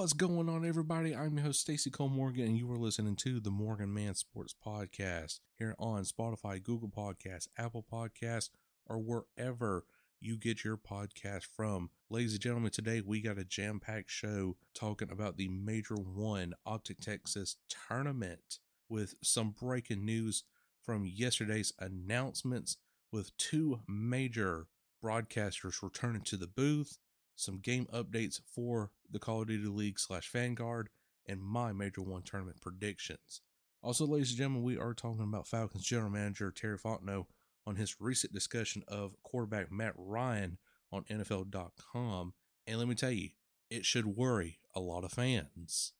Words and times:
What's 0.00 0.14
going 0.14 0.48
on, 0.48 0.64
everybody? 0.64 1.14
I'm 1.14 1.36
your 1.36 1.44
host, 1.44 1.60
Stacy 1.60 1.90
Cole 1.90 2.08
Morgan, 2.08 2.46
and 2.46 2.56
you 2.56 2.72
are 2.72 2.78
listening 2.78 3.16
to 3.16 3.38
the 3.38 3.50
Morgan 3.50 3.92
Man 3.92 4.14
Sports 4.14 4.54
Podcast 4.66 5.40
here 5.58 5.74
on 5.78 6.04
Spotify, 6.04 6.62
Google 6.62 6.88
Podcasts, 6.88 7.48
Apple 7.58 7.84
Podcasts, 7.92 8.48
or 8.86 8.96
wherever 8.98 9.84
you 10.18 10.38
get 10.38 10.64
your 10.64 10.78
podcast 10.78 11.44
from. 11.54 11.90
Ladies 12.08 12.32
and 12.32 12.40
gentlemen, 12.40 12.70
today 12.70 13.02
we 13.04 13.20
got 13.20 13.36
a 13.36 13.44
jam 13.44 13.78
packed 13.78 14.10
show 14.10 14.56
talking 14.74 15.10
about 15.10 15.36
the 15.36 15.48
Major 15.48 15.96
One 15.96 16.54
Optic 16.64 17.00
Texas 17.00 17.56
tournament 17.68 18.58
with 18.88 19.16
some 19.22 19.50
breaking 19.50 20.06
news 20.06 20.44
from 20.82 21.04
yesterday's 21.04 21.74
announcements 21.78 22.78
with 23.12 23.36
two 23.36 23.80
major 23.86 24.66
broadcasters 25.04 25.82
returning 25.82 26.22
to 26.22 26.38
the 26.38 26.46
booth 26.46 26.96
some 27.40 27.58
game 27.58 27.86
updates 27.92 28.40
for 28.54 28.90
the 29.10 29.18
Call 29.18 29.42
of 29.42 29.48
Duty 29.48 29.66
League 29.66 29.98
slash 29.98 30.30
Vanguard, 30.30 30.88
and 31.26 31.40
my 31.40 31.72
Major 31.72 32.02
One 32.02 32.22
tournament 32.22 32.60
predictions. 32.60 33.40
Also, 33.82 34.06
ladies 34.06 34.30
and 34.30 34.38
gentlemen, 34.38 34.62
we 34.62 34.78
are 34.78 34.94
talking 34.94 35.22
about 35.22 35.46
Falcons 35.46 35.84
general 35.84 36.10
manager 36.10 36.50
Terry 36.50 36.78
Fontenot 36.78 37.26
on 37.66 37.76
his 37.76 38.00
recent 38.00 38.32
discussion 38.32 38.82
of 38.88 39.14
quarterback 39.22 39.72
Matt 39.72 39.94
Ryan 39.96 40.58
on 40.92 41.04
NFL.com. 41.04 42.34
And 42.66 42.78
let 42.78 42.88
me 42.88 42.94
tell 42.94 43.10
you, 43.10 43.30
it 43.70 43.86
should 43.86 44.06
worry 44.06 44.58
a 44.74 44.80
lot 44.80 45.04
of 45.04 45.12
fans. 45.12 45.92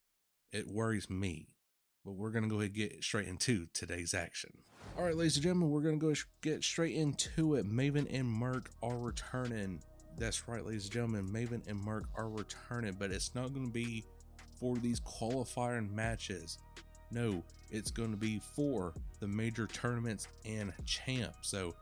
It 0.52 0.68
worries 0.68 1.08
me. 1.08 1.48
But 2.04 2.12
we're 2.12 2.30
going 2.30 2.44
to 2.44 2.50
go 2.50 2.56
ahead 2.56 2.70
and 2.70 2.74
get 2.74 3.04
straight 3.04 3.28
into 3.28 3.66
today's 3.72 4.14
action. 4.14 4.50
All 4.98 5.04
right, 5.04 5.16
ladies 5.16 5.36
and 5.36 5.44
gentlemen, 5.44 5.70
we're 5.70 5.82
going 5.82 6.00
to 6.00 6.06
go 6.06 6.14
get 6.42 6.64
straight 6.64 6.96
into 6.96 7.54
it. 7.54 7.66
Maven 7.66 8.06
and 8.12 8.28
Merk 8.28 8.70
are 8.82 8.98
returning 8.98 9.82
that's 10.20 10.46
right, 10.46 10.64
ladies 10.64 10.84
and 10.84 10.92
gentlemen. 10.92 11.26
Maven 11.26 11.66
and 11.66 11.82
Merk 11.82 12.04
are 12.14 12.28
returning, 12.28 12.94
but 12.98 13.10
it's 13.10 13.34
not 13.34 13.54
going 13.54 13.66
to 13.66 13.72
be 13.72 14.04
for 14.60 14.76
these 14.76 15.00
qualifying 15.00 15.92
matches. 15.96 16.58
No, 17.10 17.42
it's 17.70 17.90
going 17.90 18.10
to 18.10 18.16
be 18.18 18.40
for 18.54 18.92
the 19.18 19.26
major 19.26 19.66
tournaments 19.66 20.28
and 20.44 20.72
champs. 20.84 21.48
So 21.48 21.74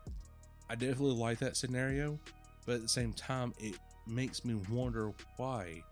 I 0.71 0.77
definitely 0.77 1.17
like 1.17 1.41
that 1.41 1.57
scenario, 1.57 2.19
but 2.65 2.77
at 2.77 2.83
the 2.83 2.89
same 2.89 3.13
time, 3.13 3.53
it 3.59 3.75
makes 4.07 4.45
me 4.45 4.55
wonder 4.71 5.13
why 5.37 5.83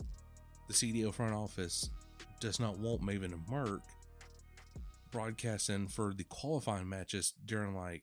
the 0.68 0.72
CDL 0.72 1.12
front 1.12 1.34
office 1.34 1.90
does 2.40 2.60
not 2.60 2.78
want 2.78 3.02
Maven 3.02 3.32
and 3.32 3.48
Merk 3.50 3.82
broadcasting 5.10 5.88
for 5.88 6.14
the 6.14 6.24
qualifying 6.24 6.88
matches 6.88 7.34
during 7.44 7.74
like 7.74 8.02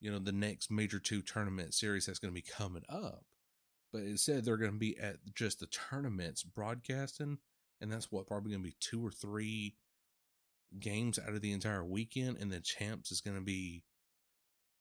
you 0.00 0.10
know 0.10 0.18
the 0.18 0.32
next 0.32 0.70
major 0.70 0.98
two 0.98 1.22
tournament 1.22 1.74
series 1.74 2.06
that's 2.06 2.18
going 2.18 2.32
to 2.32 2.40
be 2.40 2.46
coming 2.56 2.84
up 2.88 3.24
but 3.92 4.02
instead, 4.02 4.44
they're 4.44 4.58
going 4.58 4.72
to 4.72 4.78
be 4.78 4.98
at 4.98 5.16
just 5.34 5.60
the 5.60 5.66
tournaments 5.66 6.42
broadcasting 6.42 7.38
and 7.80 7.92
that's 7.92 8.10
what 8.12 8.26
probably 8.26 8.50
going 8.50 8.62
to 8.62 8.68
be 8.68 8.76
two 8.80 9.04
or 9.04 9.10
three 9.10 9.76
games 10.78 11.18
out 11.18 11.34
of 11.34 11.40
the 11.40 11.52
entire 11.52 11.84
weekend 11.84 12.36
and 12.38 12.52
the 12.52 12.60
champs 12.60 13.10
is 13.10 13.20
going 13.20 13.36
to 13.36 13.42
be 13.42 13.84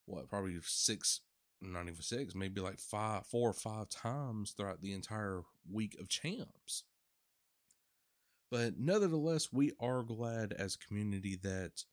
what 0.05 0.29
probably 0.29 0.57
six 0.63 1.21
not 1.61 1.83
even 1.83 2.01
six 2.01 2.35
maybe 2.35 2.61
like 2.61 2.79
five 2.79 3.25
four 3.25 3.49
or 3.49 3.53
five 3.53 3.89
times 3.89 4.51
throughout 4.51 4.81
the 4.81 4.93
entire 4.93 5.43
week 5.71 5.95
of 5.99 6.09
champs. 6.09 6.83
But 8.51 8.77
nevertheless 8.77 9.49
we 9.51 9.71
are 9.79 10.03
glad 10.03 10.53
as 10.53 10.75
a 10.75 10.85
community 10.85 11.37
that 11.43 11.83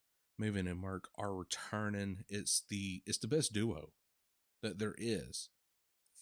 Maven 0.40 0.68
and 0.70 0.80
Merk 0.80 1.08
are 1.16 1.34
returning. 1.34 2.24
It's 2.28 2.62
the 2.68 3.02
it's 3.06 3.18
the 3.18 3.28
best 3.28 3.52
duo 3.52 3.92
that 4.62 4.78
there 4.78 4.94
is 4.98 5.50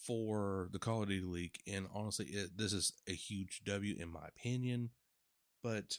for 0.06 0.68
the 0.72 0.78
Call 0.78 1.02
of 1.02 1.08
Duty 1.08 1.24
League, 1.24 1.58
and 1.66 1.86
honestly, 1.94 2.26
it, 2.26 2.56
this 2.56 2.72
is 2.72 2.92
a 3.08 3.12
huge 3.12 3.62
W 3.64 3.96
in 3.98 4.10
my 4.10 4.26
opinion. 4.26 4.90
But 5.62 5.98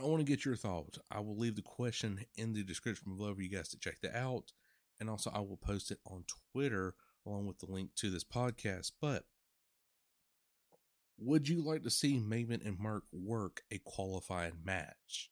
I 0.00 0.04
want 0.04 0.20
to 0.20 0.30
get 0.30 0.44
your 0.44 0.56
thoughts. 0.56 0.98
I 1.10 1.20
will 1.20 1.36
leave 1.36 1.56
the 1.56 1.62
question 1.62 2.20
in 2.36 2.52
the 2.52 2.62
description 2.62 3.16
below 3.16 3.34
for 3.34 3.42
you 3.42 3.48
guys 3.50 3.68
to 3.70 3.78
check 3.78 4.00
that 4.02 4.16
out, 4.16 4.52
and 5.00 5.10
also 5.10 5.30
I 5.34 5.40
will 5.40 5.56
post 5.56 5.90
it 5.90 5.98
on 6.06 6.24
Twitter 6.52 6.94
along 7.26 7.46
with 7.46 7.58
the 7.58 7.70
link 7.70 7.94
to 7.96 8.10
this 8.10 8.24
podcast. 8.24 8.92
But 9.00 9.24
would 11.18 11.48
you 11.48 11.62
like 11.62 11.82
to 11.84 11.90
see 11.90 12.18
Maven 12.18 12.64
and 12.66 12.78
Merk 12.78 13.04
work 13.12 13.62
a 13.70 13.78
qualifying 13.84 14.58
match? 14.64 15.30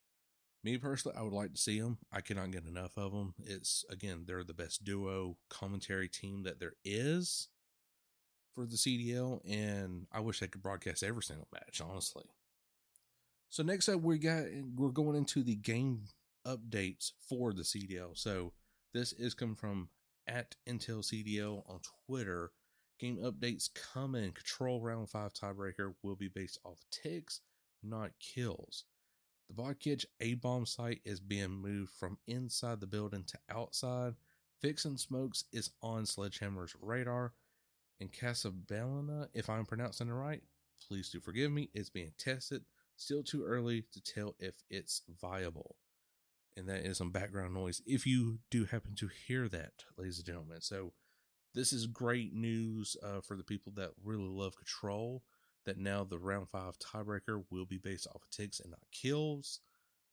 Me 0.64 0.78
personally, 0.78 1.16
I 1.18 1.22
would 1.22 1.32
like 1.32 1.52
to 1.54 1.60
see 1.60 1.80
them. 1.80 1.98
I 2.12 2.20
cannot 2.20 2.52
get 2.52 2.66
enough 2.66 2.96
of 2.96 3.12
them. 3.12 3.34
It's 3.44 3.84
again, 3.90 4.24
they're 4.26 4.44
the 4.44 4.54
best 4.54 4.84
duo 4.84 5.36
commentary 5.50 6.08
team 6.08 6.44
that 6.44 6.60
there 6.60 6.74
is 6.84 7.48
for 8.54 8.64
the 8.66 8.76
CDL, 8.76 9.40
and 9.48 10.06
I 10.12 10.20
wish 10.20 10.38
they 10.38 10.46
could 10.46 10.62
broadcast 10.62 11.02
every 11.02 11.22
single 11.22 11.48
match, 11.52 11.80
honestly. 11.80 12.24
So 13.48 13.62
next 13.62 13.88
up, 13.88 14.00
we 14.02 14.18
got 14.18 14.44
eh, 14.44 14.62
we're 14.76 14.90
going 14.90 15.16
into 15.16 15.42
the 15.42 15.56
game 15.56 16.04
updates 16.46 17.12
for 17.28 17.52
the 17.52 17.62
CDL. 17.62 18.16
So 18.16 18.52
this 18.94 19.12
is 19.12 19.34
coming 19.34 19.56
from 19.56 19.88
at 20.28 20.54
Intel 20.68 21.00
CDL 21.00 21.68
on 21.68 21.80
Twitter. 22.06 22.52
Game 23.00 23.18
updates 23.18 23.68
coming. 23.74 24.32
Control 24.32 24.80
round 24.80 25.10
five 25.10 25.32
tiebreaker 25.32 25.94
will 26.02 26.14
be 26.14 26.28
based 26.28 26.60
off 26.64 26.78
ticks, 26.92 27.40
not 27.82 28.12
kills. 28.20 28.84
The 29.48 29.54
Vodkitch 29.62 30.06
A 30.20 30.34
bomb 30.34 30.66
site 30.66 31.00
is 31.04 31.20
being 31.20 31.50
moved 31.50 31.92
from 31.92 32.18
inside 32.26 32.80
the 32.80 32.86
building 32.86 33.24
to 33.24 33.38
outside. 33.50 34.14
Fixing 34.60 34.96
Smokes 34.96 35.44
is 35.52 35.70
on 35.82 36.06
Sledgehammer's 36.06 36.74
radar. 36.80 37.32
And 38.00 38.12
Casablanca, 38.12 39.28
if 39.34 39.50
I'm 39.50 39.66
pronouncing 39.66 40.08
it 40.08 40.12
right, 40.12 40.42
please 40.86 41.10
do 41.10 41.20
forgive 41.20 41.52
me, 41.52 41.70
it's 41.74 41.90
being 41.90 42.12
tested. 42.18 42.64
Still 42.96 43.22
too 43.22 43.44
early 43.44 43.84
to 43.92 44.00
tell 44.00 44.34
if 44.38 44.54
it's 44.70 45.02
viable. 45.20 45.76
And 46.56 46.68
that 46.68 46.84
is 46.84 46.98
some 46.98 47.10
background 47.10 47.54
noise 47.54 47.80
if 47.86 48.06
you 48.06 48.38
do 48.50 48.64
happen 48.66 48.94
to 48.96 49.08
hear 49.26 49.48
that, 49.48 49.72
ladies 49.96 50.18
and 50.18 50.26
gentlemen. 50.26 50.60
So, 50.60 50.92
this 51.54 51.72
is 51.72 51.86
great 51.86 52.32
news 52.32 52.96
uh, 53.02 53.20
for 53.20 53.36
the 53.36 53.44
people 53.44 53.72
that 53.76 53.90
really 54.02 54.28
love 54.28 54.56
Control 54.56 55.22
that 55.64 55.78
now 55.78 56.04
the 56.04 56.18
round 56.18 56.48
five 56.48 56.78
tiebreaker 56.78 57.44
will 57.50 57.66
be 57.66 57.78
based 57.78 58.06
off 58.08 58.22
of 58.22 58.30
ticks 58.30 58.60
and 58.60 58.70
not 58.70 58.80
kills. 58.90 59.60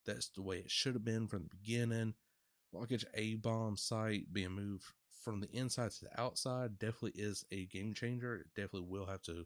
That's 0.05 0.29
the 0.29 0.41
way 0.41 0.57
it 0.57 0.71
should 0.71 0.93
have 0.93 1.05
been 1.05 1.27
from 1.27 1.43
the 1.43 1.49
beginning. 1.49 2.13
Bocage 2.73 3.05
A 3.15 3.35
bomb 3.35 3.77
site 3.77 4.31
being 4.31 4.51
moved 4.51 4.85
from 5.23 5.41
the 5.41 5.51
inside 5.51 5.91
to 5.91 6.05
the 6.05 6.21
outside 6.21 6.79
definitely 6.79 7.19
is 7.21 7.43
a 7.51 7.65
game 7.65 7.93
changer. 7.93 8.35
It 8.35 8.47
definitely 8.55 8.87
will 8.89 9.05
have 9.05 9.21
to 9.23 9.45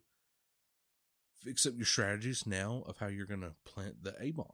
fix 1.43 1.65
up 1.65 1.73
your 1.75 1.85
strategies 1.85 2.45
now 2.45 2.83
of 2.87 2.97
how 2.97 3.07
you're 3.07 3.25
going 3.25 3.41
to 3.41 3.55
plant 3.65 4.03
the 4.03 4.15
A 4.19 4.31
bomb. 4.31 4.47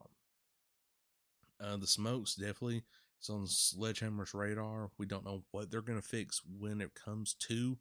Uh, 1.62 1.78
the 1.78 1.88
smokes 1.88 2.36
definitely 2.36 2.84
it's 3.20 3.30
on 3.30 3.46
Sledgehammer's 3.48 4.34
radar. 4.34 4.92
We 4.98 5.06
don't 5.06 5.26
know 5.26 5.44
what 5.52 5.70
they're 5.70 5.82
going 5.82 6.00
to 6.00 6.08
fix 6.08 6.42
when 6.58 6.80
it 6.80 6.96
comes 6.96 7.34
to 7.48 7.78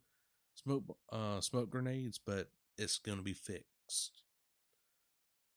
smoke 0.54 0.82
uh, 1.12 1.40
smoke 1.40 1.70
grenades, 1.70 2.18
but 2.18 2.48
it's 2.78 2.98
going 2.98 3.18
to 3.18 3.24
be 3.24 3.34
fixed. 3.34 4.22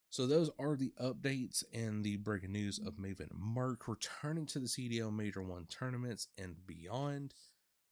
So 0.09 0.27
those 0.27 0.50
are 0.59 0.75
the 0.75 0.91
updates 1.01 1.63
and 1.73 2.03
the 2.03 2.18
breaking 2.18 2.51
news 2.51 2.79
of 2.79 2.95
Maven 2.95 3.31
Merk 3.33 3.88
returning 3.88 4.45
to 4.47 4.59
the 4.59 4.68
CDL 4.68 5.15
Major 5.15 5.41
One 5.41 5.65
tournaments 5.69 6.27
and 6.38 6.56
beyond. 6.68 7.33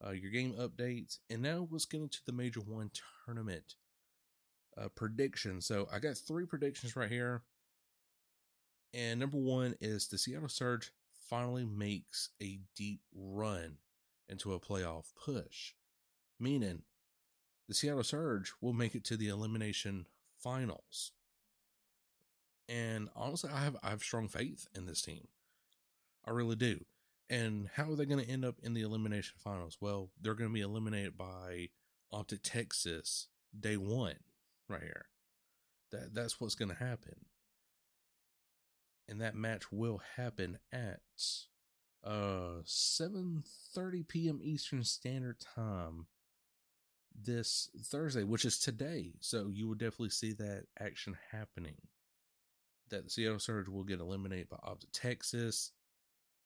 Uh, 0.05 0.11
your 0.11 0.31
game 0.31 0.53
updates, 0.53 1.17
and 1.29 1.41
now 1.41 1.67
let's 1.71 1.85
get 1.85 2.01
into 2.01 2.19
the 2.25 2.31
Major 2.31 2.61
One 2.61 2.89
tournament 3.25 3.75
uh, 4.77 4.87
prediction. 4.95 5.61
So 5.61 5.87
I 5.91 5.99
got 5.99 6.17
three 6.17 6.45
predictions 6.45 6.95
right 6.95 7.09
here, 7.09 7.41
and 8.93 9.19
number 9.19 9.37
one 9.37 9.75
is 9.81 10.07
the 10.07 10.17
Seattle 10.17 10.47
Surge 10.49 10.91
finally 11.29 11.65
makes 11.65 12.29
a 12.41 12.59
deep 12.75 13.01
run 13.13 13.77
into 14.29 14.53
a 14.53 14.59
playoff 14.59 15.05
push, 15.23 15.73
meaning 16.39 16.83
the 17.69 17.75
Seattle 17.75 18.03
Surge 18.03 18.53
will 18.61 18.73
make 18.73 18.95
it 18.95 19.05
to 19.05 19.17
the 19.17 19.29
elimination 19.29 20.07
finals. 20.39 21.13
And 22.69 23.09
honestly, 23.15 23.49
I 23.53 23.63
have 23.63 23.77
I 23.83 23.89
have 23.89 24.03
strong 24.03 24.27
faith 24.29 24.67
in 24.75 24.85
this 24.85 25.01
team. 25.01 25.27
I 26.25 26.31
really 26.31 26.55
do. 26.55 26.85
And 27.29 27.69
how 27.75 27.91
are 27.91 27.95
they 27.95 28.05
going 28.05 28.23
to 28.23 28.31
end 28.31 28.45
up 28.45 28.57
in 28.63 28.73
the 28.75 28.81
elimination 28.81 29.35
finals? 29.39 29.77
Well, 29.81 30.11
they're 30.21 30.35
going 30.35 30.49
to 30.49 30.53
be 30.53 30.61
eliminated 30.61 31.17
by 31.17 31.69
Optic 32.11 32.41
Texas 32.43 33.27
day 33.57 33.77
one, 33.77 34.17
right 34.69 34.81
here. 34.83 35.07
That 35.91 36.13
that's 36.15 36.39
what's 36.41 36.55
going 36.55 36.69
to 36.69 36.75
happen. 36.75 37.25
and 39.07 39.21
that 39.21 39.35
match 39.35 39.71
will 39.71 40.01
happen 40.17 40.59
at 40.71 41.01
uh 42.03 42.61
7:30 42.65 44.07
p.m. 44.07 44.39
Eastern 44.41 44.83
Standard 44.83 45.39
Time 45.39 46.07
this 47.23 47.69
Thursday, 47.83 48.23
which 48.23 48.45
is 48.45 48.59
today. 48.59 49.13
So 49.19 49.49
you 49.51 49.67
will 49.67 49.75
definitely 49.75 50.09
see 50.09 50.33
that 50.33 50.65
action 50.79 51.17
happening. 51.31 51.75
That 52.89 53.03
the 53.03 53.09
Seattle 53.09 53.39
Surge 53.39 53.69
will 53.69 53.83
get 53.83 53.99
eliminated 53.99 54.49
by 54.49 54.57
Optic 54.63 54.91
Texas 54.91 55.71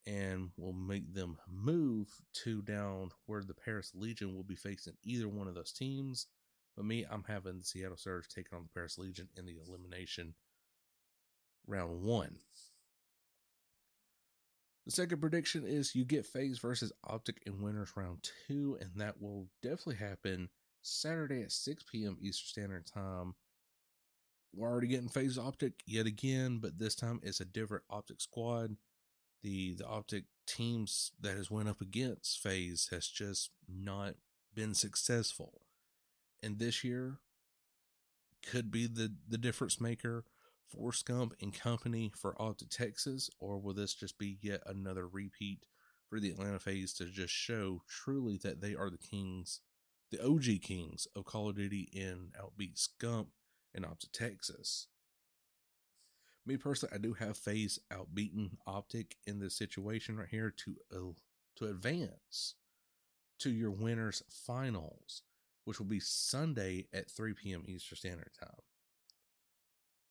and 0.05 0.49
will 0.57 0.73
make 0.73 1.13
them 1.13 1.37
move 1.49 2.09
to 2.43 2.61
down 2.61 3.11
where 3.25 3.43
the 3.43 3.53
Paris 3.53 3.91
Legion 3.95 4.35
will 4.35 4.43
be 4.43 4.55
facing 4.55 4.93
either 5.03 5.29
one 5.29 5.47
of 5.47 5.55
those 5.55 5.71
teams. 5.71 6.27
But 6.75 6.85
me, 6.85 7.05
I'm 7.09 7.23
having 7.27 7.59
the 7.59 7.65
Seattle 7.65 7.97
Surge 7.97 8.27
taking 8.27 8.57
on 8.57 8.63
the 8.63 8.73
Paris 8.73 8.97
Legion 8.97 9.29
in 9.37 9.45
the 9.45 9.57
elimination 9.65 10.33
round 11.67 12.01
one. 12.01 12.37
The 14.85 14.91
second 14.91 15.21
prediction 15.21 15.63
is 15.65 15.95
you 15.95 16.03
get 16.03 16.25
FaZe 16.25 16.59
versus 16.59 16.91
Optic 17.05 17.41
in 17.45 17.61
winners 17.61 17.93
round 17.95 18.29
two, 18.47 18.77
and 18.81 18.91
that 18.97 19.21
will 19.21 19.47
definitely 19.61 19.95
happen 19.95 20.49
Saturday 20.83 21.41
at 21.41 21.51
6 21.51 21.83
p.m. 21.91 22.17
Eastern 22.21 22.47
Standard 22.47 22.85
Time. 22.85 23.35
We're 24.53 24.69
already 24.69 24.87
getting 24.87 25.09
FaZe 25.09 25.37
Optic 25.37 25.73
yet 25.87 26.05
again, 26.05 26.59
but 26.59 26.77
this 26.77 26.95
time 26.95 27.19
it's 27.23 27.41
a 27.41 27.45
different 27.45 27.83
Optic 27.89 28.21
squad. 28.21 28.75
The 29.41 29.73
the 29.73 29.87
Optic 29.87 30.25
teams 30.45 31.11
that 31.19 31.35
has 31.35 31.49
went 31.49 31.69
up 31.69 31.81
against 31.81 32.39
FaZe 32.39 32.89
has 32.91 33.07
just 33.07 33.49
not 33.67 34.15
been 34.53 34.73
successful. 34.73 35.61
And 36.41 36.59
this 36.59 36.83
year 36.83 37.19
could 38.45 38.69
be 38.69 38.87
the, 38.87 39.13
the 39.27 39.37
difference 39.37 39.79
maker 39.79 40.25
for 40.67 40.91
Scump 40.91 41.31
and 41.41 41.53
company 41.53 42.11
for 42.15 42.39
Optic 42.41 42.69
Texas, 42.69 43.29
or 43.39 43.57
will 43.57 43.73
this 43.73 43.93
just 43.93 44.17
be 44.17 44.37
yet 44.41 44.61
another 44.65 45.07
repeat 45.07 45.65
for 46.09 46.19
the 46.19 46.29
Atlanta 46.29 46.59
FaZe 46.59 46.93
to 46.93 47.05
just 47.05 47.33
show 47.33 47.81
truly 47.87 48.37
that 48.43 48.61
they 48.61 48.75
are 48.75 48.89
the 48.89 48.97
kings 48.97 49.61
the 50.13 50.23
OG 50.23 50.61
Kings 50.61 51.07
of 51.15 51.25
Call 51.25 51.49
of 51.49 51.55
Duty 51.55 51.89
in 51.91 52.29
Outbeat 52.39 52.75
Scump 52.75 53.27
and 53.73 53.83
Optic 53.83 54.11
Texas. 54.11 54.87
Me 56.45 56.55
personally, 56.55 56.93
I 56.93 56.99
do 56.99 57.13
have 57.13 57.35
FaZe 57.35 57.79
outbeaten 57.91 58.51
Optic 58.67 59.15
in 59.25 59.39
this 59.39 59.57
situation 59.57 60.17
right 60.17 60.27
here 60.29 60.53
to 60.65 60.75
uh, 60.93 61.13
to 61.55 61.65
advance 61.65 62.55
to 63.39 63.49
your 63.49 63.71
winners 63.71 64.21
finals, 64.29 65.23
which 65.65 65.79
will 65.79 65.87
be 65.87 65.99
Sunday 65.99 66.85
at 66.93 67.09
3 67.09 67.33
p.m. 67.33 67.63
Eastern 67.67 67.97
Standard 67.97 68.31
Time. 68.39 68.61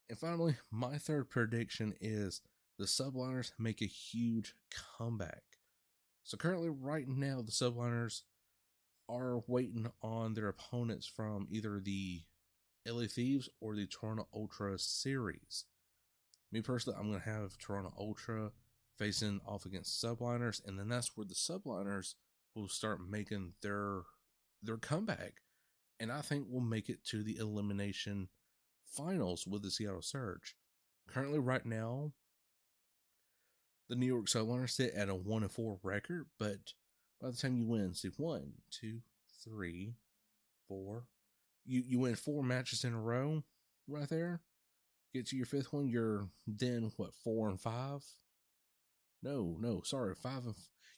And 0.08 0.19
finally, 0.19 0.56
my 0.70 0.98
third 0.98 1.31
prediction 1.31 1.94
is 2.00 2.40
the 2.78 2.87
subliners 2.87 3.52
make 3.58 3.82
a 3.82 3.87
huge 3.87 4.55
comeback. 4.98 5.43
So 6.25 6.37
currently, 6.37 6.70
right 6.70 7.06
now, 7.06 7.43
the 7.43 7.52
subliners 7.52 8.22
are 9.08 9.43
waiting 9.46 9.90
on 10.02 10.34
their 10.34 10.49
opponents 10.49 11.06
from 11.06 11.46
either 11.50 11.81
the 11.81 12.22
LA 12.87 13.04
Thieves 13.06 13.49
or 13.60 13.76
the 13.76 13.87
Toronto 13.87 14.26
Ultra 14.34 14.78
series. 14.78 15.64
Me 16.50 16.60
personally, 16.60 16.99
I'm 16.99 17.08
going 17.08 17.20
to 17.20 17.31
have 17.31 17.58
Toronto 17.58 17.93
Ultra 17.99 18.52
facing 18.99 19.40
off 19.46 19.64
against 19.64 20.02
Subliners, 20.02 20.60
and 20.66 20.78
then 20.78 20.88
that's 20.88 21.16
where 21.16 21.26
the 21.26 21.34
Subliners 21.34 22.14
will 22.54 22.69
start 22.69 23.00
making 23.08 23.54
their 23.62 24.02
their 24.62 24.76
comeback, 24.76 25.40
and 25.98 26.12
I 26.12 26.20
think 26.20 26.46
we'll 26.48 26.62
make 26.62 26.88
it 26.88 27.05
to 27.06 27.22
the 27.22 27.37
elimination 27.37 28.28
finals 28.87 29.46
with 29.46 29.62
the 29.62 29.70
Seattle 29.70 30.02
Surge. 30.02 30.55
Currently, 31.08 31.40
right 31.40 31.66
now, 31.66 32.12
the 33.88 33.96
New 33.96 34.06
York 34.06 34.26
Subliners 34.26 34.70
sit 34.70 34.94
at 34.94 35.08
a 35.08 35.14
one 35.14 35.43
and 35.43 35.50
four 35.50 35.78
record, 35.82 36.26
but 36.38 36.75
by 37.22 37.30
the 37.30 37.36
time 37.36 37.56
you 37.56 37.66
win, 37.66 37.94
see 37.94 38.10
one, 38.16 38.52
two, 38.70 38.98
three, 39.44 39.94
four. 40.66 41.04
You 41.64 41.82
you 41.86 42.00
win 42.00 42.16
four 42.16 42.42
matches 42.42 42.82
in 42.84 42.92
a 42.92 43.00
row 43.00 43.44
right 43.86 44.08
there. 44.08 44.40
Get 45.14 45.28
to 45.28 45.36
your 45.36 45.46
fifth 45.46 45.72
one, 45.72 45.88
you're 45.88 46.28
then 46.46 46.90
what 46.96 47.14
four 47.14 47.48
and 47.48 47.60
five? 47.60 48.02
No, 49.22 49.56
no, 49.60 49.82
sorry, 49.84 50.14
five 50.16 50.46
and 50.46 50.54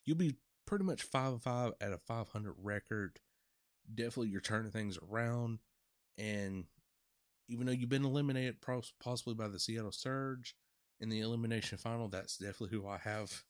you'll 0.06 0.16
be 0.16 0.36
pretty 0.66 0.84
much 0.84 1.02
five 1.02 1.32
and 1.32 1.42
five 1.42 1.72
at 1.80 1.92
a 1.92 1.98
five 1.98 2.28
hundred 2.28 2.54
record. 2.62 3.20
Definitely, 3.92 4.28
you're 4.28 4.40
turning 4.40 4.72
things 4.72 4.98
around, 5.10 5.58
and 6.16 6.64
even 7.48 7.66
though 7.66 7.72
you've 7.72 7.90
been 7.90 8.06
eliminated 8.06 8.56
possibly 8.98 9.34
by 9.34 9.48
the 9.48 9.58
Seattle 9.58 9.92
Surge 9.92 10.56
in 11.00 11.10
the 11.10 11.20
elimination 11.20 11.76
final, 11.76 12.08
that's 12.08 12.38
definitely 12.38 12.70
who 12.70 12.88
I 12.88 12.96
have 12.96 13.44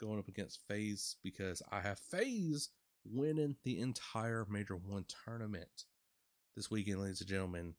going 0.00 0.18
up 0.18 0.28
against 0.28 0.66
FaZe 0.66 1.16
because 1.22 1.62
I 1.70 1.80
have 1.80 1.98
FaZe 1.98 2.70
winning 3.04 3.56
the 3.64 3.78
entire 3.80 4.46
Major 4.48 4.76
One 4.76 5.04
tournament 5.24 5.84
this 6.56 6.70
weekend, 6.70 7.00
ladies 7.00 7.20
and 7.20 7.28
gentlemen. 7.28 7.74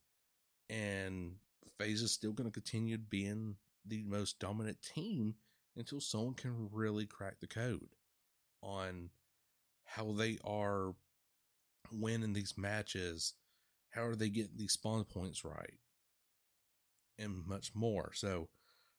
And 0.70 1.36
FaZe 1.80 2.04
is 2.04 2.12
still 2.12 2.32
going 2.32 2.50
to 2.50 2.54
continue 2.54 2.98
being 2.98 3.56
the 3.86 4.04
most 4.04 4.40
dominant 4.40 4.78
team 4.82 5.36
until 5.76 6.00
someone 6.00 6.36
can 6.36 6.70
really 6.72 7.06
crack 7.06 7.40
the 7.40 7.48
code 7.48 7.90
on 8.62 9.10
how 9.86 10.12
they 10.14 10.38
are 10.44 10.94
winning 11.92 12.34
these 12.34 12.58
matches, 12.58 13.34
how 13.90 14.04
are 14.04 14.16
they 14.16 14.30
getting 14.30 14.58
these 14.58 14.74
spawn 14.74 15.04
points 15.04 15.44
right, 15.44 15.80
and 17.18 17.46
much 17.48 17.72
more. 17.74 18.12
So, 18.14 18.48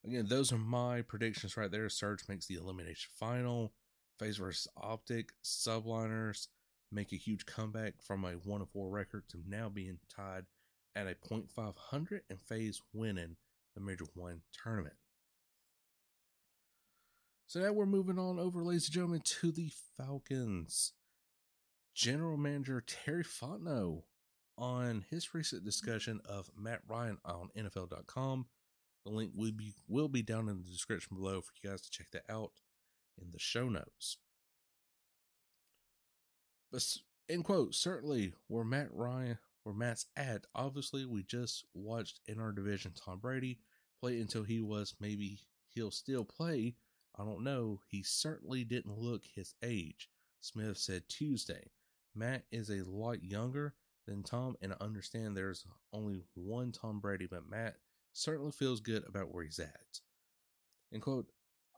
Again, 0.05 0.27
those 0.29 0.53
are 0.53 0.59
my 0.59 1.03
predictions 1.03 1.57
right 1.57 1.71
there. 1.71 1.89
Surge 1.89 2.23
makes 2.29 2.47
the 2.47 2.57
elimination 2.57 3.11
final. 3.19 3.73
FaZe 4.19 4.39
versus 4.39 4.69
Optic, 4.77 5.31
Subliners 5.45 6.49
make 6.91 7.13
a 7.13 7.17
huge 7.17 7.47
comeback 7.47 7.95
from 8.01 8.25
a 8.25 8.33
1 8.33 8.67
4 8.67 8.91
record 8.91 9.25
to 9.31 9.39
now 9.47 9.69
being 9.69 9.99
tied 10.15 10.45
at 10.95 11.07
a 11.07 11.15
0.500 11.15 12.21
and 12.29 12.39
FaZe 12.41 12.81
winning 12.93 13.37
the 13.75 13.81
Major 13.81 14.05
1 14.15 14.43
tournament. 14.63 14.95
So 17.47 17.61
now 17.61 17.73
we're 17.73 17.87
moving 17.87 18.19
on 18.19 18.39
over, 18.39 18.63
ladies 18.65 18.87
and 18.87 18.95
gentlemen, 18.95 19.23
to 19.25 19.53
the 19.53 19.71
Falcons. 19.97 20.93
General 21.95 22.37
Manager 22.37 22.83
Terry 22.87 23.25
Fontenot 23.25 24.03
on 24.57 25.05
his 25.11 25.35
recent 25.35 25.65
discussion 25.65 26.21
of 26.27 26.51
Matt 26.57 26.81
Ryan 26.89 27.19
on 27.25 27.51
NFL.com 27.57 28.47
the 29.05 29.11
link 29.11 29.33
will 29.35 29.53
be 29.53 29.75
will 29.89 30.09
be 30.09 30.23
down 30.23 30.49
in 30.49 30.59
the 30.59 30.71
description 30.71 31.17
below 31.17 31.41
for 31.41 31.53
you 31.63 31.71
guys 31.71 31.83
to 31.83 31.91
check 31.91 32.11
that 32.13 32.25
out 32.29 32.53
in 33.21 33.31
the 33.31 33.39
show 33.39 33.69
notes. 33.69 34.17
But 36.71 36.85
in 37.29 37.43
quote, 37.43 37.75
certainly 37.75 38.33
where 38.49 38.65
Matt 38.65 38.89
Ryan, 38.93 39.39
where 39.63 39.75
Matt's 39.75 40.07
at, 40.17 40.47
obviously 40.55 41.05
we 41.05 41.23
just 41.23 41.65
watched 41.75 42.21
in 42.27 42.41
our 42.41 42.53
division 42.53 42.93
Tom 42.95 43.19
Brady 43.19 43.59
play 44.01 44.21
until 44.21 44.43
he 44.43 44.61
was 44.61 44.95
maybe 45.01 45.41
he'll 45.69 45.91
still 45.91 46.25
play. 46.25 46.75
I 47.19 47.25
don't 47.25 47.45
know. 47.45 47.81
He 47.89 48.03
certainly 48.03 48.65
didn't 48.65 48.99
look 48.99 49.23
his 49.35 49.55
age. 49.63 50.09
Smith 50.41 50.79
said 50.79 51.03
Tuesday. 51.09 51.71
Matt 52.15 52.45
is 52.51 52.71
a 52.71 52.83
lot 52.89 53.23
younger 53.23 53.75
than 54.07 54.23
Tom, 54.23 54.57
and 54.61 54.73
I 54.73 54.85
understand 54.85 55.37
there's 55.37 55.65
only 55.93 56.23
one 56.35 56.73
Tom 56.73 57.01
Brady, 57.01 57.27
but 57.27 57.49
Matt 57.49 57.77
certainly 58.13 58.53
feels 58.53 58.81
good 58.81 59.05
about 59.07 59.33
where 59.33 59.45
he's 59.45 59.59
at. 59.59 60.01
And 60.93 61.03
quote, 61.03 61.27